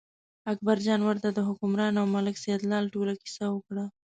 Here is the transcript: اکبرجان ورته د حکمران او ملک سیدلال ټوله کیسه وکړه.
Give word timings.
اکبرجان 0.51 1.01
ورته 1.03 1.27
د 1.31 1.39
حکمران 1.47 1.93
او 2.01 2.05
ملک 2.15 2.35
سیدلال 2.45 2.85
ټوله 2.93 3.13
کیسه 3.21 3.45
وکړه. 3.51 3.85